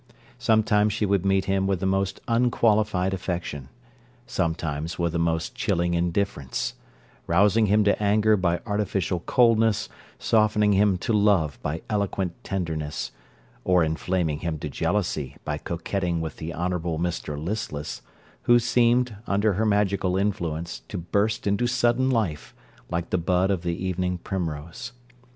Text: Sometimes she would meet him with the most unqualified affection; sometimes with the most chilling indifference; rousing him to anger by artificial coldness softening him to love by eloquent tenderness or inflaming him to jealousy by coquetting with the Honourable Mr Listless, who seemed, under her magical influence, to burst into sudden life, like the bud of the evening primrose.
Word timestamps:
Sometimes 0.39 0.91
she 0.93 1.05
would 1.05 1.27
meet 1.27 1.45
him 1.45 1.67
with 1.67 1.79
the 1.79 1.85
most 1.85 2.21
unqualified 2.27 3.13
affection; 3.13 3.69
sometimes 4.25 4.97
with 4.97 5.11
the 5.11 5.19
most 5.19 5.53
chilling 5.53 5.93
indifference; 5.93 6.73
rousing 7.27 7.67
him 7.67 7.83
to 7.83 8.01
anger 8.01 8.35
by 8.35 8.61
artificial 8.65 9.19
coldness 9.19 9.89
softening 10.17 10.73
him 10.73 10.97
to 10.97 11.13
love 11.13 11.59
by 11.61 11.83
eloquent 11.87 12.33
tenderness 12.43 13.11
or 13.63 13.83
inflaming 13.83 14.39
him 14.39 14.57
to 14.57 14.69
jealousy 14.69 15.35
by 15.45 15.59
coquetting 15.59 16.19
with 16.19 16.37
the 16.37 16.51
Honourable 16.51 16.97
Mr 16.97 17.37
Listless, 17.39 18.01
who 18.49 18.57
seemed, 18.57 19.17
under 19.27 19.53
her 19.53 19.67
magical 19.67 20.17
influence, 20.17 20.79
to 20.87 20.97
burst 20.97 21.45
into 21.45 21.67
sudden 21.67 22.09
life, 22.09 22.55
like 22.89 23.11
the 23.11 23.19
bud 23.19 23.51
of 23.51 23.61
the 23.61 23.75
evening 23.85 24.17
primrose. 24.17 24.93